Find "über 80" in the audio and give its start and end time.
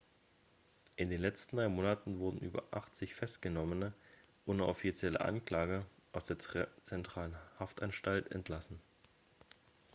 2.39-3.13